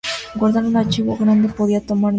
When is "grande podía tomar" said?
1.15-1.95